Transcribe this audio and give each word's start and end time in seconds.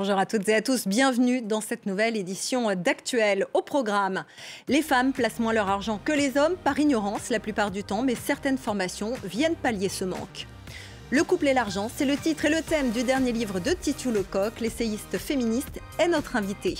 Bonjour 0.00 0.18
à 0.18 0.24
toutes 0.24 0.48
et 0.48 0.54
à 0.54 0.62
tous, 0.62 0.88
bienvenue 0.88 1.42
dans 1.42 1.60
cette 1.60 1.84
nouvelle 1.84 2.16
édition 2.16 2.74
d'Actuel. 2.74 3.44
Au 3.52 3.60
programme, 3.60 4.24
les 4.66 4.80
femmes 4.80 5.12
placent 5.12 5.40
moins 5.40 5.52
leur 5.52 5.68
argent 5.68 6.00
que 6.02 6.12
les 6.12 6.38
hommes 6.38 6.56
par 6.64 6.78
ignorance 6.78 7.28
la 7.28 7.38
plupart 7.38 7.70
du 7.70 7.84
temps, 7.84 8.00
mais 8.00 8.14
certaines 8.14 8.56
formations 8.56 9.12
viennent 9.24 9.56
pallier 9.56 9.90
ce 9.90 10.06
manque. 10.06 10.46
Le 11.10 11.22
couple 11.22 11.48
et 11.48 11.52
l'argent, 11.52 11.90
c'est 11.94 12.06
le 12.06 12.16
titre 12.16 12.46
et 12.46 12.48
le 12.48 12.62
thème 12.62 12.92
du 12.92 13.02
dernier 13.02 13.32
livre 13.32 13.60
de 13.60 13.72
Titu 13.72 14.10
Lecoq, 14.10 14.60
l'essayiste 14.60 15.18
féministe, 15.18 15.82
est 15.98 16.08
notre 16.08 16.34
invité. 16.34 16.78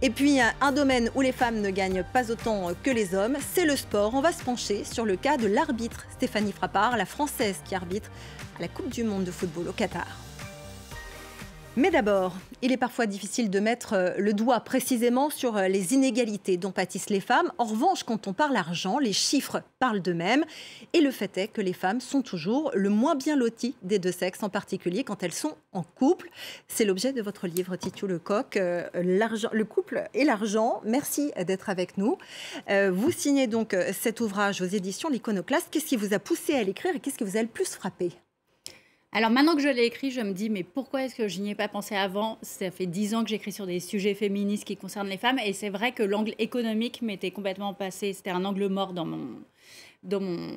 Et 0.00 0.08
puis, 0.08 0.38
un 0.40 0.72
domaine 0.72 1.10
où 1.14 1.20
les 1.20 1.32
femmes 1.32 1.60
ne 1.60 1.68
gagnent 1.68 2.06
pas 2.10 2.30
autant 2.30 2.70
que 2.82 2.90
les 2.90 3.14
hommes, 3.14 3.36
c'est 3.52 3.66
le 3.66 3.76
sport. 3.76 4.14
On 4.14 4.22
va 4.22 4.32
se 4.32 4.42
pencher 4.42 4.84
sur 4.84 5.04
le 5.04 5.16
cas 5.16 5.36
de 5.36 5.46
l'arbitre 5.46 6.06
Stéphanie 6.10 6.52
Frappard, 6.52 6.96
la 6.96 7.04
Française 7.04 7.56
qui 7.66 7.74
arbitre 7.74 8.10
la 8.60 8.68
Coupe 8.68 8.88
du 8.88 9.04
Monde 9.04 9.24
de 9.24 9.30
football 9.30 9.68
au 9.68 9.72
Qatar. 9.72 10.06
Mais 11.76 11.90
d'abord, 11.90 12.36
il 12.62 12.70
est 12.70 12.76
parfois 12.76 13.06
difficile 13.06 13.50
de 13.50 13.58
mettre 13.58 13.94
euh, 13.94 14.10
le 14.16 14.32
doigt 14.32 14.60
précisément 14.60 15.28
sur 15.28 15.56
euh, 15.56 15.66
les 15.66 15.92
inégalités 15.92 16.56
dont 16.56 16.70
pâtissent 16.70 17.10
les 17.10 17.18
femmes. 17.18 17.50
En 17.58 17.64
revanche, 17.64 18.04
quand 18.04 18.28
on 18.28 18.32
parle 18.32 18.54
argent, 18.54 19.00
les 19.00 19.12
chiffres 19.12 19.60
parlent 19.80 20.00
d'eux-mêmes. 20.00 20.44
Et 20.92 21.00
le 21.00 21.10
fait 21.10 21.36
est 21.36 21.48
que 21.48 21.60
les 21.60 21.72
femmes 21.72 22.00
sont 22.00 22.22
toujours 22.22 22.70
le 22.74 22.90
moins 22.90 23.16
bien 23.16 23.34
loties 23.34 23.74
des 23.82 23.98
deux 23.98 24.12
sexes, 24.12 24.44
en 24.44 24.50
particulier 24.50 25.02
quand 25.02 25.24
elles 25.24 25.32
sont 25.32 25.56
en 25.72 25.82
couple. 25.82 26.30
C'est 26.68 26.84
l'objet 26.84 27.12
de 27.12 27.22
votre 27.22 27.48
livre, 27.48 27.74
Titu 27.74 28.06
Lecoq, 28.06 28.56
euh, 28.56 28.86
Le 28.94 29.62
couple 29.64 30.04
et 30.14 30.22
l'argent. 30.22 30.80
Merci 30.84 31.32
d'être 31.44 31.70
avec 31.70 31.98
nous. 31.98 32.18
vous 32.68 33.10
signez 33.10 33.48
donc 33.48 33.76
cet 33.92 34.20
ouvrage 34.20 34.62
aux 34.62 34.66
éditions 34.66 35.08
L'Iconoclaste. 35.08 35.68
Qu'est-ce 35.72 35.86
qui 35.86 35.96
vous 35.96 36.14
a 36.14 36.20
poussé 36.20 36.54
à 36.54 36.62
l'écrire 36.62 36.94
et 36.94 37.00
qu'est-ce 37.00 37.18
qui 37.18 37.24
vous 37.24 37.36
a 37.36 37.42
le 37.42 37.48
plus 37.48 37.74
frappé? 37.74 38.12
Alors 39.14 39.30
maintenant 39.30 39.54
que 39.54 39.62
je 39.62 39.68
l'ai 39.68 39.84
écrit, 39.84 40.10
je 40.10 40.20
me 40.20 40.32
dis, 40.32 40.50
mais 40.50 40.64
pourquoi 40.64 41.04
est-ce 41.04 41.14
que 41.14 41.28
je 41.28 41.40
n'y 41.40 41.50
ai 41.50 41.54
pas 41.54 41.68
pensé 41.68 41.94
avant? 41.94 42.36
Ça 42.42 42.72
fait 42.72 42.86
dix 42.86 43.14
ans 43.14 43.22
que 43.22 43.30
j'écris 43.30 43.52
sur 43.52 43.64
des 43.64 43.78
sujets 43.78 44.14
féministes 44.14 44.64
qui 44.64 44.76
concernent 44.76 45.08
les 45.08 45.18
femmes, 45.18 45.38
et 45.38 45.52
c'est 45.52 45.70
vrai 45.70 45.92
que 45.92 46.02
l'angle 46.02 46.34
économique 46.40 47.00
m'était 47.00 47.30
complètement 47.30 47.74
passé, 47.74 48.12
c'était 48.12 48.30
un 48.30 48.44
angle 48.44 48.66
mort 48.66 48.92
dans 48.92 49.06
mon, 49.06 49.38
dans 50.02 50.20
mon 50.20 50.50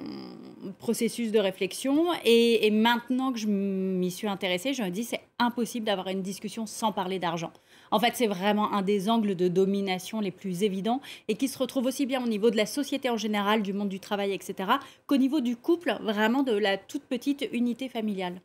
processus 0.80 1.32
de 1.32 1.40
réflexion. 1.40 2.08
Et, 2.26 2.66
et 2.66 2.72
maintenant 2.72 3.32
que 3.32 3.40
je 3.40 3.48
m'y 3.48 4.12
suis 4.12 4.28
intéressée, 4.28 4.74
je 4.74 4.84
me 4.84 4.90
dis, 4.90 5.04
c'est 5.04 5.22
impossible 5.40 5.86
d'avoir 5.86 6.08
une 6.08 6.22
discussion 6.22 6.66
sans 6.66 6.92
parler 6.92 7.20
d'argent. 7.20 7.52
En 7.92 8.00
fait, 8.00 8.14
c'est 8.16 8.28
vraiment 8.28 8.74
un 8.74 8.82
des 8.82 9.10
angles 9.10 9.36
de 9.36 9.48
domination 9.48 10.20
les 10.20 10.32
plus 10.32 10.64
évidents 10.64 11.00
et 11.28 11.36
qui 11.36 11.48
se 11.48 11.58
retrouve 11.58 11.86
aussi 11.86 12.06
bien 12.06 12.24
au 12.24 12.28
niveau 12.28 12.50
de 12.50 12.58
la 12.58 12.66
société 12.66 13.10
en 13.10 13.18
général, 13.18 13.62
du 13.62 13.74
monde 13.74 13.90
du 13.90 14.00
travail, 14.00 14.34
etc., 14.34 14.72
qu'au 15.06 15.18
niveau 15.18 15.40
du 15.42 15.56
couple, 15.56 15.98
vraiment 16.02 16.44
de 16.44 16.54
la 16.54 16.78
toute 16.78 17.04
petite 17.04 17.48
unité 17.54 17.88
familiale. 17.88 18.42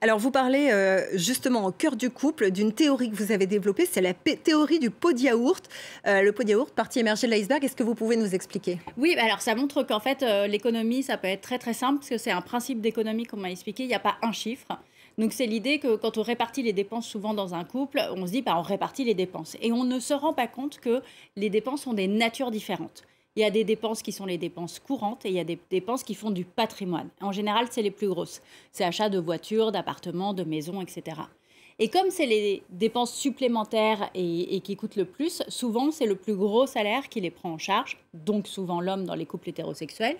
Alors, 0.00 0.18
vous 0.18 0.30
parlez 0.30 0.68
euh, 0.70 1.00
justement 1.14 1.64
au 1.64 1.72
cœur 1.72 1.96
du 1.96 2.10
couple 2.10 2.50
d'une 2.50 2.72
théorie 2.72 3.10
que 3.10 3.16
vous 3.16 3.32
avez 3.32 3.46
développée, 3.46 3.86
c'est 3.90 4.02
la 4.02 4.12
théorie 4.12 4.78
du 4.78 4.90
pot 4.90 5.12
de 5.14 5.20
yaourt. 5.20 5.66
Euh, 6.06 6.20
le 6.20 6.32
pot 6.32 6.44
de 6.44 6.50
yaourt, 6.50 6.70
partie 6.74 6.98
émergée 6.98 7.26
de 7.26 7.32
l'iceberg, 7.32 7.64
est-ce 7.64 7.74
que 7.74 7.82
vous 7.82 7.94
pouvez 7.94 8.16
nous 8.16 8.34
expliquer? 8.34 8.78
Oui, 8.98 9.16
alors 9.18 9.40
ça 9.40 9.54
montre 9.54 9.82
qu'en 9.82 10.00
fait, 10.00 10.22
euh, 10.22 10.46
l'économie, 10.46 11.02
ça 11.02 11.16
peut 11.16 11.28
être 11.28 11.40
très 11.40 11.58
très 11.58 11.72
simple, 11.72 12.00
parce 12.00 12.10
que 12.10 12.18
c'est 12.18 12.30
un 12.30 12.42
principe 12.42 12.82
d'économie 12.82 13.24
qu'on 13.24 13.38
m'a 13.38 13.50
expliqué, 13.50 13.84
il 13.84 13.88
n'y 13.88 13.94
a 13.94 13.98
pas 13.98 14.16
un 14.20 14.32
chiffre. 14.32 14.78
Donc 15.16 15.32
c'est 15.32 15.46
l'idée 15.46 15.78
que 15.78 15.96
quand 15.96 16.18
on 16.18 16.22
répartit 16.22 16.62
les 16.62 16.72
dépenses 16.72 17.06
souvent 17.06 17.32
dans 17.32 17.54
un 17.54 17.64
couple, 17.64 18.02
on 18.14 18.26
se 18.26 18.32
dit 18.32 18.42
bah, 18.42 18.56
on 18.58 18.62
répartit 18.62 19.04
les 19.04 19.14
dépenses. 19.14 19.56
Et 19.62 19.72
on 19.72 19.84
ne 19.84 20.00
se 20.00 20.12
rend 20.12 20.34
pas 20.34 20.48
compte 20.48 20.80
que 20.80 21.02
les 21.36 21.48
dépenses 21.50 21.86
ont 21.86 21.94
des 21.94 22.08
natures 22.08 22.50
différentes. 22.50 23.04
Il 23.36 23.40
y 23.40 23.44
a 23.44 23.50
des 23.50 23.64
dépenses 23.64 24.02
qui 24.02 24.12
sont 24.12 24.26
les 24.26 24.38
dépenses 24.38 24.78
courantes 24.78 25.24
et 25.26 25.28
il 25.28 25.34
y 25.34 25.40
a 25.40 25.44
des 25.44 25.58
dépenses 25.68 26.04
qui 26.04 26.14
font 26.14 26.30
du 26.30 26.44
patrimoine. 26.44 27.08
En 27.20 27.32
général, 27.32 27.66
c'est 27.70 27.82
les 27.82 27.90
plus 27.90 28.08
grosses. 28.08 28.40
C'est 28.70 28.84
achat 28.84 29.08
de 29.08 29.18
voitures, 29.18 29.72
d'appartements, 29.72 30.34
de 30.34 30.44
maisons, 30.44 30.80
etc. 30.80 31.16
Et 31.80 31.88
comme 31.88 32.10
c'est 32.10 32.26
les 32.26 32.62
dépenses 32.70 33.12
supplémentaires 33.12 34.08
et, 34.14 34.60
qui 34.60 34.76
coûtent 34.76 34.94
le 34.94 35.04
plus, 35.04 35.42
souvent 35.48 35.90
c'est 35.90 36.06
le 36.06 36.14
plus 36.14 36.36
gros 36.36 36.66
salaire 36.66 37.08
qui 37.08 37.20
les 37.20 37.32
prend 37.32 37.52
en 37.52 37.58
charge, 37.58 37.98
donc 38.12 38.46
souvent 38.46 38.80
l'homme 38.80 39.04
dans 39.04 39.16
les 39.16 39.26
couples 39.26 39.48
hétérosexuels. 39.48 40.18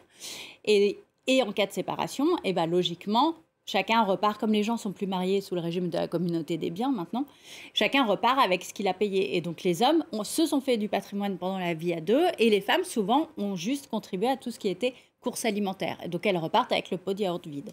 Et, 0.64 0.98
en 1.42 1.52
cas 1.52 1.66
de 1.66 1.72
séparation, 1.72 2.36
et 2.38 2.50
eh 2.50 2.52
ben 2.52 2.66
logiquement, 2.66 3.36
Chacun 3.66 4.02
repart, 4.02 4.38
comme 4.38 4.52
les 4.52 4.62
gens 4.62 4.76
sont 4.76 4.92
plus 4.92 5.06
mariés 5.06 5.40
sous 5.40 5.54
le 5.54 5.60
régime 5.60 5.88
de 5.88 5.96
la 5.96 6.06
communauté 6.06 6.58
des 6.58 6.70
biens 6.70 6.92
maintenant, 6.92 7.24
chacun 7.72 8.04
repart 8.04 8.38
avec 8.38 8.62
ce 8.62 8.74
qu'il 8.74 8.88
a 8.88 8.94
payé. 8.94 9.36
Et 9.36 9.40
donc 9.40 9.62
les 9.62 9.82
hommes 9.82 10.04
se 10.22 10.46
sont 10.46 10.60
fait 10.60 10.76
du 10.76 10.88
patrimoine 10.88 11.38
pendant 11.38 11.58
la 11.58 11.72
vie 11.74 11.94
à 11.94 12.00
deux, 12.00 12.26
et 12.38 12.50
les 12.50 12.60
femmes, 12.60 12.84
souvent, 12.84 13.28
ont 13.38 13.56
juste 13.56 13.88
contribué 13.88 14.28
à 14.28 14.36
tout 14.36 14.50
ce 14.50 14.58
qui 14.58 14.68
était 14.68 14.92
course 15.20 15.44
alimentaire. 15.46 15.98
Et 16.04 16.08
donc 16.08 16.26
elles 16.26 16.36
repartent 16.36 16.72
avec 16.72 16.90
le 16.90 16.98
pot 16.98 17.14
de 17.14 17.22
yaourt 17.22 17.46
vide. 17.46 17.70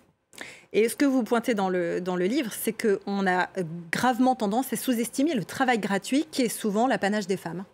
Et 0.72 0.88
ce 0.88 0.96
que 0.96 1.06
vous 1.06 1.24
pointez 1.24 1.54
dans 1.54 1.68
le, 1.68 2.00
dans 2.00 2.16
le 2.16 2.26
livre, 2.26 2.54
c'est 2.54 2.74
qu'on 2.74 3.28
a 3.28 3.50
gravement 3.92 4.36
tendance 4.36 4.72
à 4.72 4.78
sous-estimer 4.78 5.34
le 5.34 5.44
travail 5.44 5.78
gratuit 5.78 6.26
qui 6.32 6.44
est 6.44 6.50
souvent 6.50 6.88
l'apanage 6.88 7.28
des 7.28 7.38
femmes. 7.38 7.66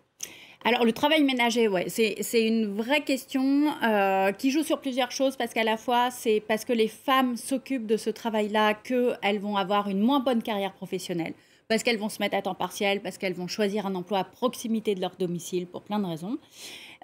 Alors, 0.68 0.84
le 0.84 0.92
travail 0.92 1.22
ménager, 1.22 1.66
ouais, 1.66 1.86
c'est 1.88 2.46
une 2.46 2.66
vraie 2.66 3.00
question 3.00 3.72
euh, 3.82 4.32
qui 4.32 4.50
joue 4.50 4.62
sur 4.62 4.82
plusieurs 4.82 5.10
choses 5.10 5.34
parce 5.34 5.54
qu'à 5.54 5.64
la 5.64 5.78
fois, 5.78 6.10
c'est 6.10 6.42
parce 6.46 6.66
que 6.66 6.74
les 6.74 6.88
femmes 6.88 7.38
s'occupent 7.38 7.86
de 7.86 7.96
ce 7.96 8.10
travail-là 8.10 8.74
qu'elles 8.74 9.38
vont 9.38 9.56
avoir 9.56 9.88
une 9.88 10.00
moins 10.00 10.20
bonne 10.20 10.42
carrière 10.42 10.74
professionnelle, 10.74 11.32
parce 11.68 11.82
qu'elles 11.82 11.96
vont 11.96 12.10
se 12.10 12.20
mettre 12.20 12.36
à 12.36 12.42
temps 12.42 12.54
partiel, 12.54 13.00
parce 13.00 13.16
qu'elles 13.16 13.32
vont 13.32 13.46
choisir 13.46 13.86
un 13.86 13.94
emploi 13.94 14.18
à 14.18 14.24
proximité 14.24 14.94
de 14.94 15.00
leur 15.00 15.16
domicile 15.16 15.66
pour 15.66 15.80
plein 15.80 16.00
de 16.00 16.04
raisons. 16.04 16.36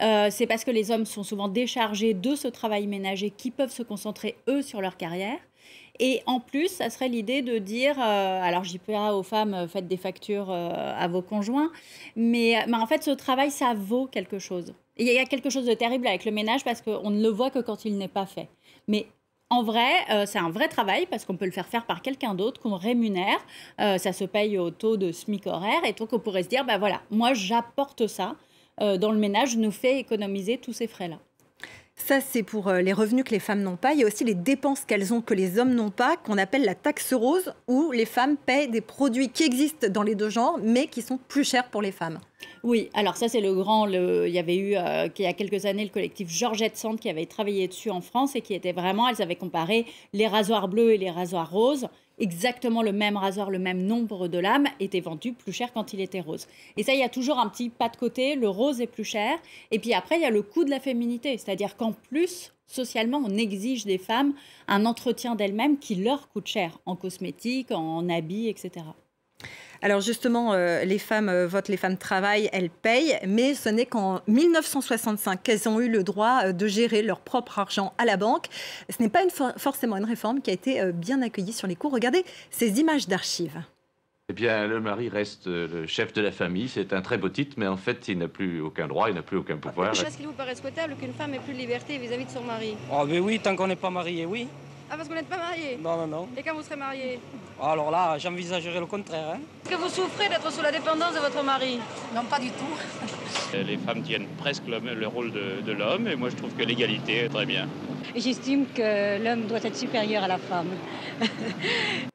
Euh, 0.02 0.28
c'est 0.30 0.46
parce 0.46 0.64
que 0.64 0.70
les 0.70 0.90
hommes 0.90 1.06
sont 1.06 1.22
souvent 1.22 1.48
déchargés 1.48 2.12
de 2.12 2.34
ce 2.34 2.48
travail 2.48 2.86
ménager 2.86 3.30
qui 3.30 3.50
peuvent 3.50 3.72
se 3.72 3.82
concentrer, 3.82 4.36
eux, 4.46 4.60
sur 4.60 4.82
leur 4.82 4.98
carrière. 4.98 5.38
Et 6.00 6.22
en 6.26 6.40
plus, 6.40 6.68
ça 6.68 6.90
serait 6.90 7.08
l'idée 7.08 7.42
de 7.42 7.58
dire, 7.58 7.96
euh, 7.98 8.40
alors 8.42 8.64
j'y 8.64 8.78
pas 8.78 9.14
aux 9.14 9.22
femmes, 9.22 9.54
euh, 9.54 9.68
faites 9.68 9.86
des 9.86 9.96
factures 9.96 10.50
euh, 10.50 10.92
à 10.98 11.06
vos 11.06 11.22
conjoints, 11.22 11.70
mais, 12.16 12.64
mais, 12.66 12.76
en 12.76 12.86
fait, 12.86 13.04
ce 13.04 13.12
travail, 13.12 13.50
ça 13.50 13.74
vaut 13.74 14.06
quelque 14.06 14.38
chose. 14.38 14.74
il 14.96 15.06
y 15.06 15.18
a 15.18 15.24
quelque 15.24 15.50
chose 15.50 15.66
de 15.66 15.74
terrible 15.74 16.06
avec 16.06 16.24
le 16.24 16.32
ménage 16.32 16.64
parce 16.64 16.80
qu'on 16.82 17.10
ne 17.10 17.22
le 17.22 17.28
voit 17.28 17.50
que 17.50 17.60
quand 17.60 17.84
il 17.84 17.96
n'est 17.96 18.08
pas 18.08 18.26
fait. 18.26 18.48
Mais 18.88 19.06
en 19.50 19.62
vrai, 19.62 20.26
c'est 20.26 20.38
un 20.38 20.50
vrai 20.50 20.68
travail 20.68 21.06
parce 21.06 21.24
qu'on 21.24 21.36
peut 21.36 21.44
le 21.44 21.52
faire 21.52 21.66
faire 21.68 21.84
par 21.86 22.02
quelqu'un 22.02 22.34
d'autre 22.34 22.60
qu'on 22.60 22.76
rémunère. 22.76 23.38
ça 23.78 24.12
se 24.12 24.24
paye 24.24 24.58
au 24.58 24.70
taux 24.70 24.96
de 24.96 25.12
SMIC 25.12 25.46
horaire. 25.46 25.84
Et 25.84 25.92
donc, 25.92 26.12
on 26.12 26.18
pourrait 26.18 26.42
se 26.42 26.48
dire, 26.48 26.64
bah 26.64 26.78
voilà, 26.78 27.02
moi, 27.10 27.34
j'apporte 27.34 28.06
ça 28.06 28.36
dans 28.78 29.12
le 29.12 29.18
ménage, 29.18 29.56
nous 29.56 29.70
fait 29.70 29.98
économiser 29.98 30.58
tous 30.58 30.72
ces 30.72 30.86
frais-là. 30.86 31.18
Ça, 31.96 32.20
c'est 32.20 32.42
pour 32.42 32.68
euh, 32.68 32.80
les 32.80 32.92
revenus 32.92 33.24
que 33.24 33.30
les 33.30 33.38
femmes 33.38 33.62
n'ont 33.62 33.76
pas. 33.76 33.92
Il 33.92 34.00
y 34.00 34.04
a 34.04 34.06
aussi 34.06 34.24
les 34.24 34.34
dépenses 34.34 34.84
qu'elles 34.84 35.14
ont 35.14 35.20
que 35.20 35.32
les 35.32 35.58
hommes 35.58 35.74
n'ont 35.74 35.90
pas, 35.90 36.16
qu'on 36.16 36.38
appelle 36.38 36.64
la 36.64 36.74
taxe 36.74 37.14
rose, 37.14 37.54
où 37.68 37.92
les 37.92 38.04
femmes 38.04 38.36
paient 38.36 38.66
des 38.66 38.80
produits 38.80 39.28
qui 39.28 39.44
existent 39.44 39.88
dans 39.88 40.02
les 40.02 40.14
deux 40.14 40.28
genres, 40.28 40.58
mais 40.62 40.86
qui 40.86 41.02
sont 41.02 41.18
plus 41.28 41.44
chers 41.44 41.70
pour 41.70 41.82
les 41.82 41.92
femmes. 41.92 42.18
Oui, 42.62 42.90
alors 42.94 43.16
ça 43.16 43.28
c'est 43.28 43.40
le 43.40 43.54
grand, 43.54 43.86
il 43.86 44.30
y 44.30 44.38
avait 44.38 44.56
eu 44.56 44.76
euh, 44.76 45.08
il 45.18 45.22
y 45.22 45.26
a 45.26 45.32
quelques 45.34 45.66
années 45.66 45.84
le 45.84 45.90
collectif 45.90 46.28
Georgette 46.30 46.76
Sand 46.76 46.98
qui 46.98 47.08
avait 47.08 47.26
travaillé 47.26 47.68
dessus 47.68 47.90
en 47.90 48.00
France 48.00 48.36
et 48.36 48.40
qui 48.40 48.54
était 48.54 48.72
vraiment, 48.72 49.08
elles 49.08 49.22
avaient 49.22 49.36
comparé 49.36 49.86
les 50.12 50.26
rasoirs 50.26 50.68
bleus 50.68 50.92
et 50.92 50.98
les 50.98 51.10
rasoirs 51.10 51.50
roses 51.50 51.88
exactement 52.18 52.82
le 52.82 52.92
même 52.92 53.16
rasoir, 53.16 53.50
le 53.50 53.58
même 53.58 53.82
nombre 53.82 54.28
de 54.28 54.38
lames, 54.38 54.66
était 54.80 55.00
vendu 55.00 55.32
plus 55.32 55.52
cher 55.52 55.72
quand 55.72 55.92
il 55.92 56.00
était 56.00 56.20
rose. 56.20 56.46
Et 56.76 56.82
ça, 56.82 56.94
il 56.94 57.00
y 57.00 57.04
a 57.04 57.08
toujours 57.08 57.38
un 57.38 57.48
petit 57.48 57.68
pas 57.68 57.88
de 57.88 57.96
côté, 57.96 58.36
le 58.36 58.48
rose 58.48 58.80
est 58.80 58.86
plus 58.86 59.04
cher. 59.04 59.38
Et 59.70 59.78
puis 59.78 59.94
après, 59.94 60.16
il 60.16 60.22
y 60.22 60.26
a 60.26 60.30
le 60.30 60.42
coût 60.42 60.64
de 60.64 60.70
la 60.70 60.80
féminité, 60.80 61.36
c'est-à-dire 61.38 61.76
qu'en 61.76 61.92
plus, 61.92 62.52
socialement, 62.66 63.22
on 63.24 63.36
exige 63.36 63.84
des 63.84 63.98
femmes 63.98 64.34
un 64.68 64.86
entretien 64.86 65.34
d'elles-mêmes 65.34 65.78
qui 65.78 65.96
leur 65.96 66.28
coûte 66.28 66.46
cher, 66.46 66.78
en 66.86 66.96
cosmétiques, 66.96 67.70
en 67.70 68.08
habits, 68.08 68.48
etc. 68.48 68.84
Alors 69.84 70.00
justement, 70.00 70.54
euh, 70.54 70.82
les 70.84 70.98
femmes 70.98 71.28
euh, 71.28 71.46
votent, 71.46 71.68
les 71.68 71.76
femmes 71.76 71.98
travaillent, 71.98 72.48
elles 72.54 72.70
payent, 72.70 73.18
mais 73.26 73.52
ce 73.52 73.68
n'est 73.68 73.84
qu'en 73.84 74.22
1965 74.28 75.42
qu'elles 75.42 75.68
ont 75.68 75.78
eu 75.78 75.90
le 75.90 76.02
droit 76.02 76.40
euh, 76.46 76.52
de 76.52 76.66
gérer 76.66 77.02
leur 77.02 77.20
propre 77.20 77.58
argent 77.58 77.92
à 77.98 78.06
la 78.06 78.16
banque. 78.16 78.46
Ce 78.88 79.02
n'est 79.02 79.10
pas 79.10 79.20
forcément 79.58 79.98
une 79.98 80.06
réforme 80.06 80.40
qui 80.40 80.48
a 80.48 80.54
été 80.54 80.90
bien 80.94 81.20
accueillie 81.20 81.52
sur 81.52 81.68
les 81.68 81.76
cours. 81.76 81.92
Regardez 81.92 82.24
ces 82.50 82.80
images 82.80 83.08
d'archives. 83.08 83.60
Eh 84.30 84.32
bien, 84.32 84.66
le 84.66 84.80
mari 84.80 85.10
reste 85.10 85.48
le 85.48 85.86
chef 85.86 86.14
de 86.14 86.22
la 86.22 86.32
famille. 86.32 86.70
C'est 86.70 86.94
un 86.94 87.02
très 87.02 87.18
beau 87.18 87.28
titre, 87.28 87.56
mais 87.58 87.66
en 87.66 87.76
fait, 87.76 88.08
il 88.08 88.16
n'a 88.16 88.28
plus 88.28 88.62
aucun 88.62 88.88
droit, 88.88 89.10
il 89.10 89.14
n'a 89.14 89.22
plus 89.22 89.36
aucun 89.36 89.58
pouvoir. 89.58 89.92
Est-ce 89.92 90.16
qu'il 90.16 90.26
vous 90.26 90.32
paraît 90.32 90.54
souhaitable 90.54 90.94
qu'une 90.94 91.12
femme 91.12 91.34
ait 91.34 91.40
plus 91.40 91.52
de 91.52 91.58
liberté 91.58 91.98
vis-à-vis 91.98 92.24
de 92.24 92.30
son 92.30 92.42
mari 92.42 92.74
Ah, 92.90 93.04
ben 93.04 93.20
oui, 93.20 93.38
tant 93.38 93.54
qu'on 93.54 93.66
n'est 93.66 93.76
pas 93.76 93.90
marié, 93.90 94.24
oui. 94.24 94.48
Ah, 94.90 94.96
parce 94.96 95.08
que 95.08 95.08
vous 95.08 95.18
n'êtes 95.18 95.28
pas 95.28 95.38
marié 95.38 95.78
Non, 95.80 95.96
non, 95.96 96.06
non. 96.06 96.28
Et 96.36 96.42
quand 96.42 96.54
vous 96.54 96.62
serez 96.62 96.76
marié 96.76 97.18
Alors 97.60 97.90
là, 97.90 98.18
j'envisagerai 98.18 98.78
le 98.78 98.86
contraire. 98.86 99.34
Hein. 99.34 99.40
Est-ce 99.64 99.74
que 99.74 99.80
vous 99.80 99.88
souffrez 99.88 100.28
d'être 100.28 100.50
sous 100.52 100.62
la 100.62 100.70
dépendance 100.70 101.14
de 101.14 101.20
votre 101.20 101.42
mari? 101.42 101.78
Non, 102.14 102.22
pas 102.24 102.38
du 102.38 102.50
tout. 102.50 103.56
Les 103.56 103.78
femmes 103.78 104.02
tiennent 104.02 104.26
presque 104.38 104.64
le, 104.66 105.06
rôle 105.06 105.32
de, 105.32 105.60
de 105.64 105.72
l'homme, 105.72 106.08
et 106.08 106.16
moi 106.16 106.28
je 106.30 106.36
trouve 106.36 106.54
que 106.54 106.62
l'égalité 106.62 107.24
est 107.24 107.28
très 107.28 107.46
bien. 107.46 107.68
J'estime 108.14 108.66
que 108.74 109.22
l'homme 109.22 109.46
doit 109.46 109.62
être 109.62 109.76
supérieur 109.76 110.24
à 110.24 110.28
la 110.28 110.38
femme. 110.38 110.70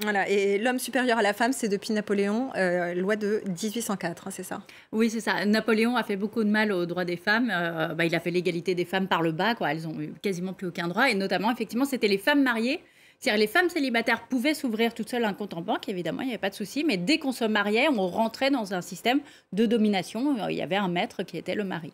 Voilà, 0.00 0.28
et 0.28 0.58
l'homme 0.58 0.80
supérieur 0.80 1.18
à 1.18 1.22
la 1.22 1.32
femme, 1.32 1.52
c'est 1.52 1.68
depuis 1.68 1.92
Napoléon, 1.92 2.50
euh, 2.56 2.94
loi 2.94 3.14
de 3.14 3.42
1804, 3.46 4.26
hein, 4.26 4.30
c'est 4.32 4.42
ça? 4.42 4.60
Oui, 4.90 5.08
c'est 5.08 5.20
ça. 5.20 5.44
Napoléon 5.44 5.96
a 5.96 6.02
fait 6.02 6.16
beaucoup 6.16 6.42
de 6.42 6.48
mal 6.50 6.72
aux 6.72 6.84
droits 6.84 7.04
des 7.04 7.16
femmes. 7.16 7.48
Euh, 7.54 7.94
bah, 7.94 8.04
il 8.04 8.12
a 8.12 8.18
fait 8.18 8.32
l'égalité 8.32 8.74
des 8.74 8.84
femmes 8.84 9.06
par 9.06 9.22
le 9.22 9.30
bas, 9.30 9.54
quoi. 9.54 9.70
Elles 9.70 9.86
ont 9.86 10.00
eu 10.00 10.12
quasiment 10.20 10.52
plus 10.52 10.66
aucun 10.66 10.88
droit. 10.88 11.08
Et 11.08 11.14
notamment, 11.14 11.52
effectivement, 11.52 11.84
c'était 11.84 12.08
les 12.08 12.18
femmes 12.18 12.42
mariées 12.42 12.80
C'est-à-dire 13.20 13.38
les 13.38 13.46
femmes 13.46 13.68
célibataires 13.68 14.26
pouvaient 14.26 14.54
s'ouvrir 14.54 14.94
toutes 14.94 15.10
seules 15.10 15.24
un 15.24 15.32
compte 15.32 15.54
en 15.54 15.60
banque, 15.60 15.88
évidemment, 15.88 16.22
il 16.22 16.26
n'y 16.26 16.32
avait 16.32 16.38
pas 16.38 16.50
de 16.50 16.56
souci, 16.56 16.82
mais 16.82 16.96
dès 16.96 17.18
qu'on 17.18 17.32
se 17.32 17.44
mariait, 17.44 17.86
on 17.88 18.08
rentrait 18.08 18.50
dans 18.50 18.74
un 18.74 18.80
système 18.80 19.20
de 19.52 19.64
domination. 19.64 20.48
Il 20.48 20.56
y 20.56 20.62
avait 20.62 20.74
un 20.74 20.88
maître 20.88 21.22
qui 21.22 21.38
était 21.38 21.54
le 21.54 21.62
mari. 21.62 21.92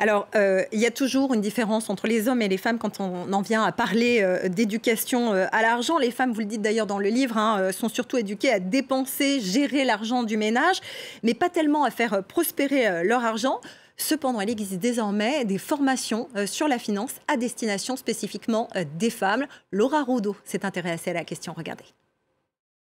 Alors, 0.00 0.28
euh, 0.34 0.64
il 0.72 0.80
y 0.80 0.86
a 0.86 0.90
toujours 0.90 1.34
une 1.34 1.42
différence 1.42 1.90
entre 1.90 2.06
les 2.06 2.26
hommes 2.26 2.40
et 2.40 2.48
les 2.48 2.56
femmes 2.56 2.78
quand 2.78 3.00
on 3.00 3.30
en 3.30 3.42
vient 3.42 3.62
à 3.62 3.70
parler 3.70 4.22
euh, 4.22 4.48
d'éducation 4.48 5.34
euh, 5.34 5.44
à 5.52 5.60
l'argent. 5.60 5.98
Les 5.98 6.10
femmes, 6.10 6.32
vous 6.32 6.40
le 6.40 6.46
dites 6.46 6.62
d'ailleurs 6.62 6.86
dans 6.86 6.98
le 6.98 7.10
livre, 7.10 7.36
hein, 7.36 7.70
sont 7.70 7.90
surtout 7.90 8.16
éduquées 8.16 8.50
à 8.50 8.60
dépenser, 8.60 9.40
gérer 9.40 9.84
l'argent 9.84 10.22
du 10.22 10.38
ménage, 10.38 10.80
mais 11.22 11.34
pas 11.34 11.50
tellement 11.50 11.84
à 11.84 11.90
faire 11.90 12.24
prospérer 12.24 13.04
leur 13.04 13.26
argent. 13.26 13.60
Cependant, 13.98 14.40
il 14.40 14.48
existe 14.48 14.80
désormais 14.80 15.44
des 15.44 15.58
formations 15.58 16.28
sur 16.46 16.66
la 16.66 16.78
finance 16.78 17.16
à 17.28 17.36
destination 17.36 17.96
spécifiquement 17.96 18.68
des 18.98 19.10
femmes. 19.10 19.46
Laura 19.70 20.02
Roudot 20.02 20.36
s'est 20.44 20.64
intéressée 20.64 21.10
à 21.10 21.14
la 21.14 21.24
question. 21.24 21.52
Regardez. 21.54 21.84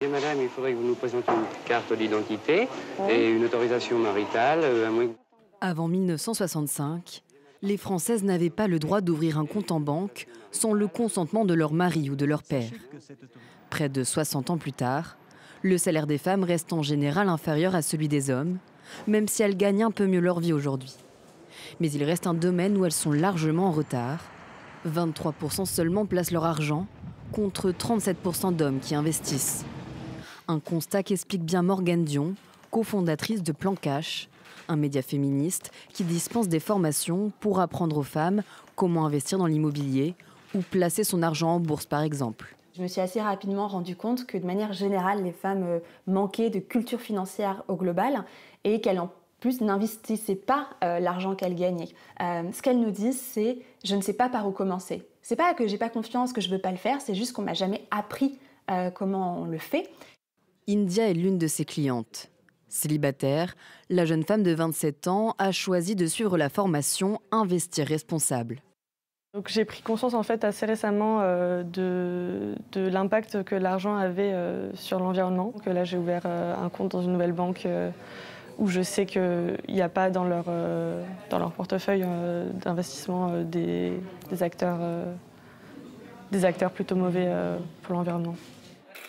madame, 0.03 0.43
il 0.43 0.51
faudrait 0.51 0.73
que 0.73 0.77
vous 0.77 0.89
nous 0.89 0.95
présentiez 0.95 1.33
une 1.33 1.67
carte 1.67 1.91
d'identité 1.95 2.69
et 3.09 3.31
une 3.31 3.47
autorisation 3.47 3.97
maritale. 3.99 4.65
À 4.87 4.91
moins... 4.91 5.09
Avant 5.61 5.89
1965, 5.89 7.25
les 7.63 7.77
Françaises 7.77 8.23
n'avaient 8.23 8.49
pas 8.49 8.69
le 8.69 8.79
droit 8.79 9.01
d'ouvrir 9.01 9.39
un 9.39 9.47
compte 9.47 9.73
en 9.73 9.81
banque 9.81 10.29
sans 10.53 10.73
le 10.73 10.87
consentement 10.87 11.45
de 11.45 11.53
leur 11.53 11.73
mari 11.73 12.11
ou 12.11 12.15
de 12.15 12.25
leur 12.25 12.45
père. 12.45 12.71
Près 13.69 13.89
de 13.89 14.05
60 14.05 14.51
ans 14.51 14.57
plus 14.57 14.73
tard, 14.73 15.17
le 15.63 15.77
salaire 15.77 16.07
des 16.07 16.19
femmes 16.19 16.45
reste 16.45 16.73
en 16.73 16.83
général 16.83 17.29
inférieur 17.29 17.75
à 17.75 17.83
celui 17.83 18.07
des 18.07 18.31
hommes, 18.31 18.59
même 19.09 19.27
si 19.27 19.43
elles 19.43 19.57
gagnent 19.57 19.83
un 19.83 19.91
peu 19.91 20.07
mieux 20.07 20.21
leur 20.21 20.39
vie 20.39 20.53
aujourd'hui. 20.53 20.95
Mais 21.81 21.91
il 21.91 22.05
reste 22.05 22.29
un 22.29 22.35
domaine 22.35 22.77
où 22.77 22.85
elles 22.85 22.93
sont 22.93 23.11
largement 23.11 23.67
en 23.67 23.73
retard. 23.73 24.21
23% 24.87 25.65
seulement 25.65 26.07
placent 26.07 26.31
leur 26.31 26.45
argent, 26.45 26.87
contre 27.33 27.73
37% 27.73 28.55
d'hommes 28.55 28.79
qui 28.79 28.95
investissent. 28.95 29.65
Un 30.47 30.61
constat 30.61 31.03
qu'explique 31.03 31.43
bien 31.43 31.63
Morgane 31.63 32.05
Dion, 32.05 32.35
cofondatrice 32.71 33.43
de 33.43 33.51
Plan 33.51 33.75
Cash, 33.75 34.29
un 34.69 34.77
média 34.77 35.03
féministe 35.03 35.73
qui 35.93 36.05
dispense 36.05 36.49
des 36.49 36.61
formations 36.61 37.33
pour 37.41 37.61
apprendre 37.61 37.99
aux 37.99 38.03
femmes 38.03 38.43
comment 38.77 39.07
investir 39.07 39.39
dans 39.39 39.47
l'immobilier 39.47 40.15
ou 40.55 40.61
placer 40.61 41.05
son 41.05 41.23
argent 41.23 41.57
en 41.57 41.61
bourse 41.61 41.87
par 41.87 42.03
exemple. 42.03 42.55
Je 42.79 42.83
me 42.85 42.89
suis 42.89 43.01
assez 43.01 43.21
rapidement 43.21 43.67
rendu 43.67 43.97
compte 43.97 44.25
que 44.25 44.39
de 44.39 44.47
manière 44.47 44.73
générale, 44.73 45.25
les 45.25 45.33
femmes 45.33 45.65
euh, 45.65 45.79
manquaient 46.07 46.49
de 46.49 46.61
culture 46.61 47.01
financière 47.01 47.65
au 47.67 47.75
global 47.75 48.25
et 48.63 48.81
qu'elles 48.81 49.01
en 49.01 49.11
plus 49.41 49.61
n'investissaient 49.61 50.37
pas 50.37 50.69
euh, 50.85 51.01
l'argent 51.01 51.35
qu'elles 51.35 51.57
gagnaient. 51.57 51.89
Euh, 52.23 52.45
ce 52.53 52.63
qu'elles 52.63 52.79
nous 52.79 52.93
disent, 52.93 53.21
c'est 53.21 53.59
je 53.83 53.97
ne 53.97 54.01
sais 54.01 54.13
pas 54.13 54.29
par 54.29 54.47
où 54.47 54.53
commencer. 54.53 55.09
C'est 55.23 55.35
pas 55.35 55.55
que 55.55 55.67
j'ai 55.67 55.77
pas 55.77 55.89
confiance, 55.89 56.33
que 56.33 56.41
je 56.41 56.49
veux 56.51 56.61
pas 56.61 56.71
le 56.71 56.77
faire, 56.77 57.01
c'est 57.01 57.17
juste 57.17 57.33
qu'on 57.33 57.43
m'a 57.43 57.55
jamais 57.55 57.85
appris 57.91 58.39
comment 58.95 59.41
on 59.41 59.47
le 59.47 59.57
fait. 59.57 59.91
India 60.69 61.09
est 61.09 61.15
l'une 61.15 61.39
de 61.39 61.47
ses 61.47 61.65
clientes. 61.65 62.29
Célibataire, 62.69 63.55
la 63.89 64.05
jeune 64.05 64.25
femme 64.25 64.43
de 64.43 64.53
27 64.53 65.09
ans 65.09 65.35
a 65.39 65.53
choisi 65.53 65.97
de 65.97 66.07
suivre 66.07 66.37
la 66.37 66.49
formation 66.49 67.21
Investir 67.31 67.87
responsable. 67.87 68.61
j'ai 69.47 69.65
pris 69.65 69.83
conscience 69.83 70.15
en 70.15 70.23
fait 70.23 70.45
assez 70.45 70.67
récemment 70.67 71.21
euh, 71.23 71.63
de, 71.63 72.55
l'impact 72.75 73.43
que 73.45 73.55
l'argent 73.55 73.97
avait 73.97 74.33
euh, 74.33 74.71
sur 74.75 74.99
l'environnement. 74.99 75.53
là 75.67 75.85
j'ai 75.85 75.97
ouvert 75.97 76.23
euh, 76.25 76.55
un 76.57 76.69
compte 76.69 76.93
dans 76.93 77.03
une 77.03 77.13
nouvelle 77.13 77.33
banque 77.33 77.67
où 78.59 78.67
je 78.67 78.83
sais 78.83 79.07
qu'il 79.07 79.57
n'y 79.69 79.83
a 79.83 79.89
pas 79.89 80.11
dans 80.11 80.25
leur, 80.25 80.47
dans 81.31 81.39
leur 81.39 81.53
portefeuille 81.53 82.05
d'investissement 82.65 83.43
des, 83.45 84.01
acteurs, 84.41 84.81
des 86.33 86.45
acteurs 86.45 86.73
plutôt 86.73 86.97
mauvais 86.97 87.33
pour 87.83 87.95
l'environnement. 87.95 88.35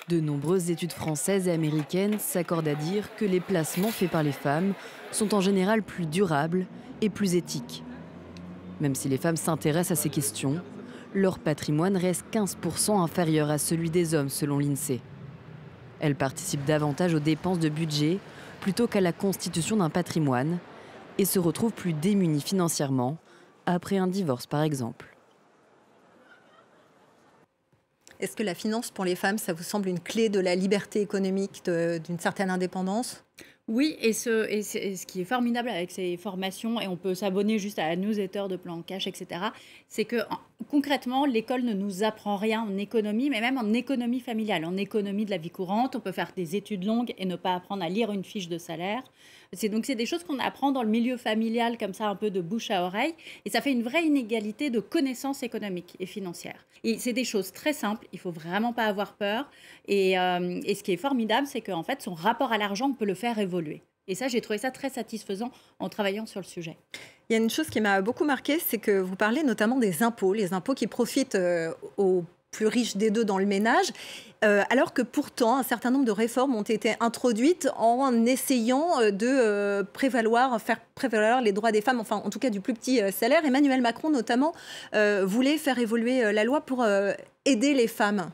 De 0.09 0.19
nombreuses 0.19 0.71
études 0.71 0.91
françaises 0.91 1.47
et 1.47 1.51
américaines 1.51 2.17
s'accordent 2.17 2.67
à 2.67 2.73
dire 2.73 3.15
que 3.15 3.25
les 3.25 3.39
placements 3.39 3.91
faits 3.91 4.09
par 4.09 4.23
les 4.23 4.31
femmes 4.31 4.73
sont 5.11 5.35
en 5.35 5.39
général 5.39 5.83
plus 5.83 6.07
durables 6.07 6.65
et 7.01 7.11
plus 7.11 7.35
éthiques. 7.35 7.83
Même 8.81 8.95
si 8.95 9.07
les 9.07 9.19
femmes 9.19 9.37
s'intéressent 9.37 9.99
à 9.99 10.01
ces 10.01 10.09
questions, 10.09 10.63
leur 11.13 11.37
patrimoine 11.37 11.95
reste 11.95 12.25
15% 12.31 12.99
inférieur 12.99 13.51
à 13.51 13.59
celui 13.59 13.91
des 13.91 14.15
hommes 14.15 14.29
selon 14.29 14.57
l'INSEE. 14.57 14.99
Elles 15.99 16.15
participent 16.15 16.65
davantage 16.65 17.13
aux 17.13 17.19
dépenses 17.19 17.59
de 17.59 17.69
budget 17.69 18.17
plutôt 18.61 18.87
qu'à 18.87 19.01
la 19.01 19.13
constitution 19.13 19.77
d'un 19.77 19.91
patrimoine 19.91 20.57
et 21.19 21.25
se 21.25 21.37
retrouvent 21.37 21.71
plus 21.71 21.93
démunies 21.93 22.41
financièrement 22.41 23.19
après 23.67 23.99
un 23.99 24.07
divorce 24.07 24.47
par 24.47 24.63
exemple. 24.63 25.18
Est-ce 28.19 28.35
que 28.35 28.43
la 28.43 28.55
finance 28.55 28.91
pour 28.91 29.05
les 29.05 29.15
femmes, 29.15 29.37
ça 29.37 29.53
vous 29.53 29.63
semble 29.63 29.87
une 29.87 29.99
clé 29.99 30.29
de 30.29 30.39
la 30.39 30.55
liberté 30.55 31.01
économique, 31.01 31.63
d'une 31.65 32.19
certaine 32.19 32.49
indépendance? 32.49 33.23
Oui, 33.69 33.97
et 34.01 34.13
ce, 34.13 34.49
et, 34.49 34.63
ce, 34.63 35.05
qui 35.05 35.21
est 35.21 35.25
formidable 35.25 35.69
avec 35.69 35.91
ces 35.91 36.17
formations, 36.17 36.81
et 36.81 36.87
on 36.87 36.97
peut 36.97 37.13
s'abonner 37.13 37.59
juste 37.59 37.77
à 37.77 37.87
la 37.87 37.95
newsletter 37.95 38.45
de 38.49 38.55
Plan 38.55 38.81
Cash, 38.81 39.05
etc., 39.05 39.41
c'est 39.87 40.05
que 40.05 40.17
concrètement, 40.67 41.25
l'école 41.25 41.63
ne 41.63 41.73
nous 41.73 42.03
apprend 42.03 42.35
rien 42.35 42.61
en 42.61 42.77
économie, 42.77 43.29
mais 43.29 43.41
même 43.41 43.57
en 43.57 43.73
économie 43.73 44.19
familiale, 44.19 44.65
en 44.65 44.77
économie 44.77 45.25
de 45.25 45.31
la 45.31 45.37
vie 45.37 45.49
courante. 45.49 45.95
On 45.95 45.99
peut 45.99 46.11
faire 46.11 46.31
des 46.35 46.55
études 46.55 46.85
longues 46.85 47.13
et 47.17 47.25
ne 47.25 47.35
pas 47.35 47.55
apprendre 47.55 47.83
à 47.83 47.89
lire 47.89 48.11
une 48.11 48.23
fiche 48.23 48.49
de 48.49 48.57
salaire. 48.57 49.03
C'est 49.53 49.69
donc 49.69 49.85
c'est 49.85 49.95
des 49.95 50.05
choses 50.05 50.23
qu'on 50.23 50.37
apprend 50.37 50.71
dans 50.71 50.83
le 50.83 50.89
milieu 50.89 51.17
familial 51.17 51.77
comme 51.79 51.93
ça 51.93 52.07
un 52.07 52.15
peu 52.15 52.29
de 52.29 52.39
bouche 52.39 52.69
à 52.69 52.83
oreille 52.83 53.15
et 53.45 53.49
ça 53.49 53.61
fait 53.61 53.71
une 53.71 53.81
vraie 53.81 54.05
inégalité 54.05 54.69
de 54.69 54.79
connaissances 54.79 55.41
économiques 55.41 55.95
et 55.99 56.05
financières. 56.05 56.67
Et 56.83 56.99
c'est 56.99 57.13
des 57.13 57.23
choses 57.23 57.51
très 57.51 57.73
simples, 57.73 58.07
il 58.13 58.19
faut 58.19 58.31
vraiment 58.31 58.73
pas 58.73 58.85
avoir 58.85 59.13
peur 59.13 59.49
et, 59.87 60.19
euh, 60.19 60.61
et 60.65 60.75
ce 60.75 60.83
qui 60.83 60.91
est 60.91 60.97
formidable 60.97 61.47
c'est 61.47 61.61
qu'en 61.61 61.81
fait 61.81 62.03
son 62.03 62.13
rapport 62.13 62.51
à 62.51 62.59
l'argent 62.59 62.89
on 62.91 62.93
peut 62.93 63.05
le 63.05 63.15
faire 63.15 63.39
évoluer. 63.39 63.81
Et 64.09 64.15
ça, 64.15 64.27
j'ai 64.27 64.41
trouvé 64.41 64.57
ça 64.57 64.71
très 64.71 64.89
satisfaisant 64.89 65.51
en 65.79 65.87
travaillant 65.87 66.25
sur 66.25 66.39
le 66.39 66.45
sujet. 66.45 66.75
Il 67.29 67.33
y 67.33 67.39
a 67.39 67.41
une 67.41 67.49
chose 67.49 67.69
qui 67.69 67.79
m'a 67.79 68.01
beaucoup 68.01 68.25
marqué, 68.25 68.57
c'est 68.59 68.79
que 68.79 68.99
vous 68.99 69.15
parlez 69.15 69.43
notamment 69.43 69.77
des 69.77 70.01
impôts, 70.01 70.33
les 70.33 70.51
impôts 70.51 70.73
qui 70.73 70.87
profitent 70.87 71.35
euh, 71.35 71.71
aux 71.97 72.23
plus 72.49 72.65
riches 72.65 72.97
des 72.97 73.11
deux 73.11 73.23
dans 73.23 73.37
le 73.37 73.45
ménage, 73.45 73.85
euh, 74.43 74.63
alors 74.71 74.93
que 74.93 75.03
pourtant 75.03 75.57
un 75.57 75.63
certain 75.63 75.91
nombre 75.91 76.05
de 76.05 76.11
réformes 76.11 76.55
ont 76.55 76.63
été 76.63 76.95
introduites 76.99 77.69
en 77.77 78.25
essayant 78.25 78.99
euh, 78.99 79.11
de 79.11 79.85
prévaloir, 79.93 80.59
faire 80.59 80.79
prévaloir 80.95 81.41
les 81.41 81.51
droits 81.51 81.71
des 81.71 81.81
femmes, 81.81 81.99
enfin 81.99 82.15
en 82.25 82.31
tout 82.31 82.39
cas 82.39 82.49
du 82.49 82.61
plus 82.61 82.73
petit 82.73 82.99
salaire. 83.11 83.45
Emmanuel 83.45 83.81
Macron 83.81 84.09
notamment 84.09 84.53
voulait 85.21 85.59
faire 85.59 85.77
évoluer 85.77 86.33
la 86.33 86.43
loi 86.43 86.61
pour 86.61 86.83
aider 87.45 87.73
les 87.75 87.87
femmes. 87.87 88.31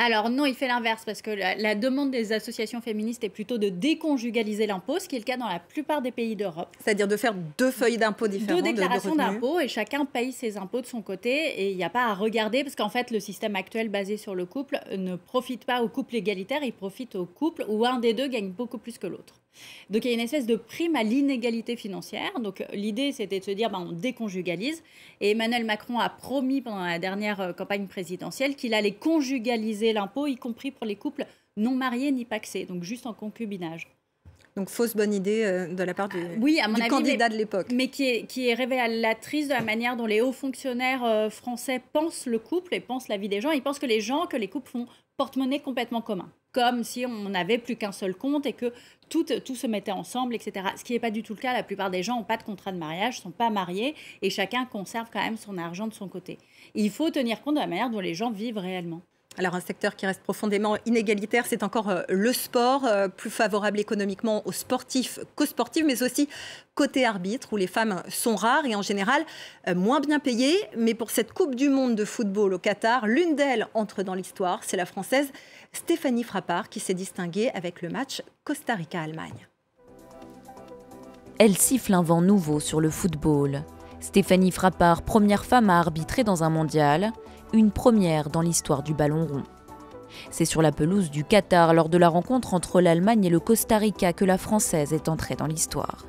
Alors 0.00 0.30
non, 0.30 0.46
il 0.46 0.54
fait 0.54 0.68
l'inverse 0.68 1.02
parce 1.04 1.22
que 1.22 1.30
la, 1.30 1.74
demande 1.74 2.12
des 2.12 2.32
associations 2.32 2.80
féministes 2.80 3.24
est 3.24 3.28
plutôt 3.28 3.58
de 3.58 3.68
déconjugaliser 3.68 4.66
l'impôt, 4.68 5.00
ce 5.00 5.08
qui 5.08 5.16
est 5.16 5.18
le 5.18 5.24
cas 5.24 5.36
dans 5.36 5.48
la 5.48 5.58
plupart 5.58 6.02
des 6.02 6.12
pays 6.12 6.36
d'Europe. 6.36 6.76
C'est-à-dire 6.78 7.08
de 7.08 7.16
faire 7.16 7.34
deux 7.58 7.72
feuilles 7.72 7.98
d'impôt 7.98 8.28
différentes. 8.28 8.62
Deux 8.62 8.70
déclarations 8.70 9.16
d'impôt 9.16 9.58
et 9.58 9.66
chacun 9.66 10.04
paye 10.04 10.30
ses 10.30 10.56
impôts 10.56 10.80
de 10.80 10.86
son 10.86 11.02
côté 11.02 11.30
et 11.30 11.72
il 11.72 11.76
n'y 11.76 11.84
a 11.84 11.90
pas 11.90 12.06
à 12.06 12.14
regarder 12.14 12.62
parce 12.62 12.76
qu'en 12.76 12.88
fait 12.88 13.10
le 13.10 13.18
système 13.18 13.56
actuel 13.56 13.88
basé 13.88 14.16
sur 14.16 14.36
le 14.36 14.46
couple 14.46 14.80
ne 14.96 15.16
profite 15.16 15.64
pas 15.64 15.82
au 15.82 15.88
couple 15.88 16.14
égalitaire, 16.14 16.62
il 16.62 16.72
profite 16.72 17.16
au 17.16 17.26
couple 17.26 17.64
où 17.68 17.84
un 17.84 17.98
des 17.98 18.14
deux 18.14 18.28
gagne 18.28 18.50
beaucoup 18.50 18.78
plus 18.78 18.98
que 18.98 19.08
l'autre. 19.08 19.34
Donc 19.90 20.04
il 20.04 20.08
y 20.08 20.10
a 20.10 20.14
une 20.14 20.20
espèce 20.20 20.46
de 20.46 20.56
prime 20.56 20.96
à 20.96 21.02
l'inégalité 21.02 21.76
financière. 21.76 22.38
Donc 22.40 22.64
l'idée 22.72 23.12
c'était 23.12 23.40
de 23.40 23.44
se 23.44 23.50
dire 23.50 23.70
ben, 23.70 23.86
on 23.88 23.92
déconjugalise. 23.92 24.82
Et 25.20 25.30
Emmanuel 25.30 25.64
Macron 25.64 25.98
a 25.98 26.08
promis 26.08 26.60
pendant 26.60 26.84
la 26.84 26.98
dernière 26.98 27.40
euh, 27.40 27.52
campagne 27.52 27.86
présidentielle 27.86 28.54
qu'il 28.54 28.74
allait 28.74 28.92
conjugaliser 28.92 29.92
l'impôt, 29.92 30.26
y 30.26 30.36
compris 30.36 30.70
pour 30.70 30.86
les 30.86 30.96
couples 30.96 31.26
non 31.56 31.74
mariés 31.74 32.12
ni 32.12 32.24
paxés, 32.24 32.64
donc 32.64 32.84
juste 32.84 33.06
en 33.06 33.12
concubinage. 33.12 33.88
Donc 34.58 34.70
fausse 34.70 34.96
bonne 34.96 35.14
idée 35.14 35.44
euh, 35.44 35.72
de 35.72 35.82
la 35.84 35.94
part 35.94 36.08
du, 36.08 36.18
oui, 36.40 36.58
à 36.60 36.66
mon 36.66 36.74
avis, 36.80 36.88
candidat 36.88 37.28
de 37.28 37.36
l'époque. 37.36 37.68
Mais 37.72 37.86
qui 37.86 38.08
est, 38.08 38.26
qui 38.26 38.48
est 38.48 38.54
révélatrice 38.54 39.46
de 39.46 39.52
la 39.52 39.62
manière 39.62 39.96
dont 39.96 40.06
les 40.06 40.20
hauts 40.20 40.32
fonctionnaires 40.32 41.04
euh, 41.04 41.30
français 41.30 41.80
pensent 41.92 42.26
le 42.26 42.40
couple 42.40 42.74
et 42.74 42.80
pensent 42.80 43.06
la 43.06 43.18
vie 43.18 43.28
des 43.28 43.40
gens. 43.40 43.52
Ils 43.52 43.62
pensent 43.62 43.78
que 43.78 43.86
les 43.86 44.00
gens, 44.00 44.26
que 44.26 44.36
les 44.36 44.48
couples 44.48 44.68
font 44.68 44.88
porte-monnaie 45.16 45.60
complètement 45.60 46.00
commun. 46.00 46.28
Comme 46.52 46.82
si 46.82 47.04
on 47.06 47.28
n'avait 47.28 47.58
plus 47.58 47.76
qu'un 47.76 47.92
seul 47.92 48.14
compte 48.14 48.46
et 48.46 48.52
que 48.52 48.72
tout, 49.08 49.24
tout 49.24 49.54
se 49.54 49.66
mettait 49.66 49.92
ensemble, 49.92 50.34
etc. 50.34 50.66
Ce 50.76 50.84
qui 50.84 50.92
n'est 50.92 50.98
pas 50.98 51.10
du 51.10 51.22
tout 51.22 51.34
le 51.34 51.40
cas. 51.40 51.52
La 51.52 51.62
plupart 51.62 51.90
des 51.90 52.02
gens 52.02 52.16
n'ont 52.16 52.24
pas 52.24 52.36
de 52.36 52.42
contrat 52.42 52.72
de 52.72 52.78
mariage, 52.78 53.18
ne 53.18 53.22
sont 53.22 53.30
pas 53.30 53.50
mariés 53.50 53.94
et 54.22 54.30
chacun 54.30 54.64
conserve 54.64 55.08
quand 55.12 55.22
même 55.22 55.36
son 55.36 55.58
argent 55.58 55.86
de 55.86 55.94
son 55.94 56.08
côté. 56.08 56.38
Il 56.74 56.90
faut 56.90 57.10
tenir 57.10 57.42
compte 57.42 57.54
de 57.54 57.60
la 57.60 57.66
manière 57.66 57.90
dont 57.90 58.00
les 58.00 58.14
gens 58.14 58.30
vivent 58.30 58.58
réellement. 58.58 59.02
Alors 59.38 59.54
un 59.54 59.60
secteur 59.60 59.94
qui 59.94 60.04
reste 60.04 60.20
profondément 60.22 60.76
inégalitaire, 60.84 61.46
c'est 61.46 61.62
encore 61.62 61.90
euh, 61.90 62.02
le 62.08 62.32
sport, 62.32 62.84
euh, 62.84 63.06
plus 63.06 63.30
favorable 63.30 63.78
économiquement 63.78 64.42
aux 64.46 64.52
sportifs 64.52 65.20
qu'aux 65.36 65.46
sportifs, 65.46 65.84
mais 65.86 66.02
aussi 66.02 66.28
côté 66.74 67.06
arbitre, 67.06 67.52
où 67.52 67.56
les 67.56 67.68
femmes 67.68 68.02
sont 68.08 68.34
rares 68.34 68.66
et 68.66 68.74
en 68.74 68.82
général 68.82 69.22
euh, 69.68 69.76
moins 69.76 70.00
bien 70.00 70.18
payées. 70.18 70.58
Mais 70.76 70.92
pour 70.92 71.12
cette 71.12 71.32
Coupe 71.32 71.54
du 71.54 71.68
Monde 71.68 71.94
de 71.94 72.04
football 72.04 72.52
au 72.52 72.58
Qatar, 72.58 73.06
l'une 73.06 73.36
d'elles 73.36 73.68
entre 73.74 74.02
dans 74.02 74.14
l'histoire, 74.14 74.58
c'est 74.64 74.76
la 74.76 74.86
Française 74.86 75.30
Stéphanie 75.72 76.24
Frappard 76.24 76.68
qui 76.68 76.80
s'est 76.80 76.94
distinguée 76.94 77.50
avec 77.54 77.80
le 77.80 77.90
match 77.90 78.22
Costa 78.42 78.74
Rica-Allemagne. 78.74 79.46
Elle 81.38 81.56
siffle 81.56 81.94
un 81.94 82.02
vent 82.02 82.22
nouveau 82.22 82.58
sur 82.58 82.80
le 82.80 82.90
football 82.90 83.62
Stéphanie 84.00 84.52
Frappard, 84.52 85.02
première 85.02 85.44
femme 85.44 85.70
à 85.70 85.78
arbitrer 85.78 86.24
dans 86.24 86.44
un 86.44 86.50
mondial, 86.50 87.12
une 87.52 87.70
première 87.70 88.30
dans 88.30 88.40
l'histoire 88.40 88.82
du 88.82 88.94
ballon 88.94 89.26
rond. 89.26 89.42
C'est 90.30 90.44
sur 90.44 90.62
la 90.62 90.72
pelouse 90.72 91.10
du 91.10 91.24
Qatar, 91.24 91.74
lors 91.74 91.88
de 91.88 91.98
la 91.98 92.08
rencontre 92.08 92.54
entre 92.54 92.80
l'Allemagne 92.80 93.24
et 93.24 93.30
le 93.30 93.40
Costa 93.40 93.78
Rica, 93.78 94.12
que 94.12 94.24
la 94.24 94.38
Française 94.38 94.92
est 94.92 95.08
entrée 95.08 95.34
dans 95.34 95.46
l'histoire. 95.46 96.06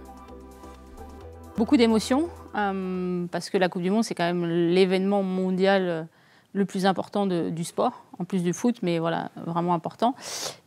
Beaucoup 1.57 1.77
d'émotions, 1.77 2.29
euh, 2.55 3.25
parce 3.31 3.49
que 3.49 3.57
la 3.57 3.69
Coupe 3.69 3.81
du 3.81 3.91
Monde, 3.91 4.03
c'est 4.03 4.15
quand 4.15 4.25
même 4.25 4.45
l'événement 4.45 5.23
mondial 5.23 5.81
euh, 5.83 6.03
le 6.53 6.65
plus 6.65 6.85
important 6.85 7.27
du 7.27 7.63
sport, 7.63 8.05
en 8.17 8.23
plus 8.23 8.43
du 8.43 8.53
foot, 8.53 8.77
mais 8.81 8.97
voilà, 8.97 9.29
vraiment 9.45 9.73
important. 9.73 10.15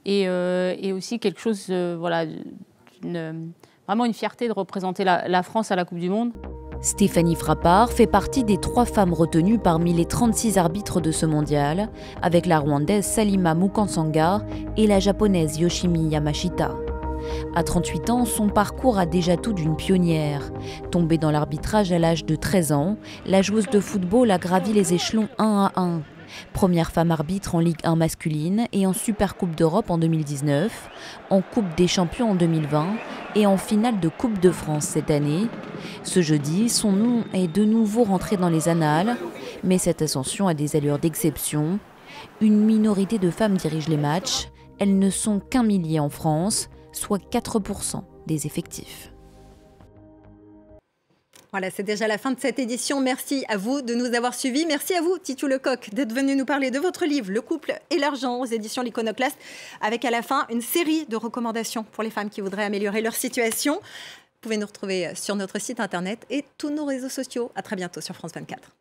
Et, 0.05 0.29
euh, 0.29 0.95
aussi 0.95 1.19
quelque 1.19 1.41
chose, 1.41 1.67
voilà, 1.71 2.25
vraiment 3.03 4.05
une 4.05 4.15
fierté 4.15 4.47
de 4.47 4.53
représenter 4.53 5.03
la 5.03 5.43
France 5.43 5.73
à 5.73 5.77
la 5.77 5.85
Coupe 5.85 5.99
du 5.99 6.09
Monde. 6.09 6.33
Stéphanie 6.83 7.37
Frappard 7.37 7.93
fait 7.93 8.09
partie 8.09 8.43
des 8.43 8.59
trois 8.59 8.87
femmes 8.87 9.13
retenues 9.13 9.61
parmi 9.61 9.93
les 9.93 10.05
36 10.05 10.59
arbitres 10.59 11.01
de 11.01 11.13
ce 11.13 11.25
mondial, 11.25 11.89
avec 12.23 12.45
la 12.45 12.59
rwandaise 12.59 13.07
Salima 13.07 13.55
Mukansanga 13.55 14.43
et 14.77 14.89
la 14.89 14.99
japonaise 14.99 15.61
Yoshimi 15.61 16.09
Yamashita. 16.09 16.75
À 17.55 17.63
38 17.63 18.11
ans, 18.11 18.25
son 18.25 18.49
parcours 18.49 18.99
a 18.99 19.07
déjà 19.07 19.37
tout 19.37 19.53
d'une 19.53 19.77
pionnière. 19.77 20.51
Tombée 20.91 21.19
dans 21.19 21.31
l'arbitrage 21.31 21.93
à 21.93 22.01
l'âge 22.01 22.25
de 22.25 22.35
13 22.35 22.73
ans, 22.73 22.97
la 23.27 23.43
joueuse 23.43 23.69
de 23.69 23.79
football 23.79 24.33
a 24.33 24.39
gravi 24.39 24.73
les 24.73 24.93
échelons 24.93 25.29
1 25.39 25.71
à 25.77 25.81
1. 25.81 26.03
Première 26.53 26.91
femme 26.91 27.13
arbitre 27.13 27.55
en 27.55 27.61
Ligue 27.61 27.79
1 27.85 27.95
masculine 27.95 28.67
et 28.73 28.89
en 28.89 28.93
Super 28.93 29.37
Coupe 29.37 29.55
d'Europe 29.55 29.89
en 29.89 29.99
2019, 29.99 30.91
en 31.31 31.43
Coupe 31.43 31.77
des 31.77 31.87
Champions 31.87 32.33
en 32.33 32.35
2020 32.35 32.87
et 33.37 33.47
en 33.47 33.57
finale 33.57 34.01
de 34.01 34.09
Coupe 34.09 34.41
de 34.41 34.51
France 34.51 34.85
cette 34.85 35.13
année. 35.13 35.47
Ce 36.03 36.23
jeudi, 36.23 36.69
son 36.69 36.93
nom 36.93 37.25
est 37.33 37.49
de 37.49 37.65
nouveau 37.65 38.05
rentré 38.05 38.37
dans 38.37 38.49
les 38.49 38.69
annales, 38.69 39.17
mais 39.65 39.79
cette 39.79 40.03
ascension 40.03 40.49
a 40.49 40.55
des 40.55 40.77
allures 40.77 40.99
d'exception. 40.99 41.79
Une 42.41 42.65
minorité 42.65 43.19
de 43.19 43.31
femmes 43.31 43.57
dirigent 43.57 43.91
les 43.91 43.97
matchs. 43.97 44.49
Elles 44.79 44.99
ne 44.99 45.11
sont 45.11 45.39
qu'un 45.39 45.63
millier 45.63 46.01
en 46.01 46.09
France, 46.09 46.69
soit 46.93 47.23
4% 47.31 48.03
des 48.27 48.47
effectifs. 48.47 49.13
Voilà, 51.53 51.71
c'est 51.71 51.83
déjà 51.83 52.07
la 52.07 52.17
fin 52.17 52.31
de 52.31 52.41
cette 52.41 52.59
édition. 52.59 53.03
Merci 53.03 53.45
à 53.47 53.59
vous 53.59 53.83
de 53.83 53.95
nous 53.95 54.15
avoir 54.15 54.35
suivis. 54.35 54.65
Merci 54.65 54.95
à 54.95 55.03
vous, 55.03 55.19
Titou 55.19 55.49
Lecoq, 55.49 55.91
d'être 55.93 56.15
venu 56.15 56.35
nous 56.35 56.47
parler 56.47 56.71
de 56.71 56.79
votre 56.79 57.05
livre 57.05 57.31
Le 57.31 57.43
couple 57.43 57.75
et 57.91 57.99
l'argent 57.99 58.41
aux 58.41 58.47
éditions 58.47 58.83
L'Iconoclaste, 58.83 59.37
avec 59.83 60.07
à 60.07 60.11
la 60.11 60.23
fin 60.23 60.47
une 60.49 60.63
série 60.63 61.05
de 61.05 61.17
recommandations 61.17 61.85
pour 61.85 62.03
les 62.03 62.09
femmes 62.09 62.31
qui 62.31 62.41
voudraient 62.41 62.65
améliorer 62.65 63.03
leur 63.03 63.15
situation. 63.15 63.83
Vous 64.43 64.49
pouvez 64.49 64.57
nous 64.57 64.67
retrouver 64.67 65.15
sur 65.15 65.37
notre 65.37 65.61
site 65.61 65.79
internet 65.79 66.27
et 66.29 66.45
tous 66.59 66.71
nos 66.71 66.85
réseaux 66.85 67.09
sociaux. 67.09 67.53
À 67.55 67.63
très 67.63 67.77
bientôt 67.77 68.01
sur 68.01 68.17
France 68.17 68.33
24. 68.35 68.73